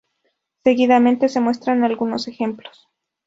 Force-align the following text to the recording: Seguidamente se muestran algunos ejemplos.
Seguidamente 0.63 1.29
se 1.29 1.39
muestran 1.41 1.83
algunos 1.83 2.27
ejemplos. 2.27 2.87